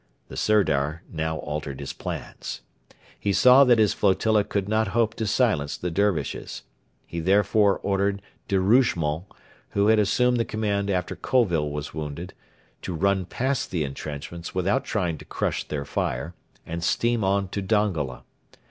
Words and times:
The 0.29 0.35
Sirdar 0.35 1.03
now 1.13 1.37
altered 1.37 1.79
his 1.79 1.93
plans. 1.93 2.61
He 3.19 3.31
saw 3.31 3.63
that 3.65 3.77
his 3.77 3.93
flotilla 3.93 4.43
could 4.43 4.67
not 4.67 4.87
hope 4.97 5.13
to 5.13 5.27
silence 5.27 5.77
the 5.77 5.91
Dervishes. 5.91 6.63
He 7.05 7.19
therefore 7.19 7.77
ordered 7.83 8.23
De 8.47 8.59
Rougemont 8.59 9.25
who 9.69 9.89
had 9.89 9.99
assumed 9.99 10.37
the 10.37 10.43
command 10.43 10.89
after 10.89 11.15
Colville 11.15 11.69
was 11.69 11.93
wounded 11.93 12.33
to 12.81 12.95
run 12.95 13.25
past 13.25 13.69
the 13.69 13.83
entrenchments 13.83 14.55
without 14.55 14.85
trying 14.85 15.19
to 15.19 15.25
crush 15.25 15.65
their 15.65 15.85
fire, 15.85 16.33
and 16.65 16.83
steam 16.83 17.23
on 17.23 17.47
to 17.49 17.61
Dongola. 17.61 18.23